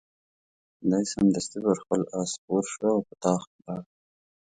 دی 0.89 1.03
سمدستي 1.13 1.57
پر 1.63 1.77
خپل 1.81 2.01
آس 2.19 2.29
سپور 2.35 2.63
شو 2.73 2.87
او 2.95 2.99
په 3.07 3.13
تاخت 3.23 3.49
ولاړ. 3.55 3.81